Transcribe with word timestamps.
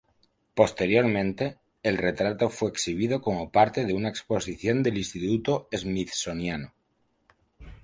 Posteriormente, 0.55 1.59
el 1.83 1.99
retrato 1.99 2.49
fue 2.49 2.69
exhibido 2.71 3.21
como 3.21 3.51
parte 3.51 3.85
de 3.85 3.93
una 3.93 4.09
exposición 4.09 4.81
del 4.81 4.97
Instituto 4.97 5.67
Smithsoniano. 5.71 6.73